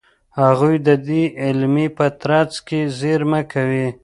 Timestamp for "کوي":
3.53-3.87